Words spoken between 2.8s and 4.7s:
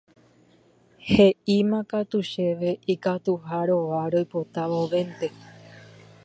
ikatuha rova roipota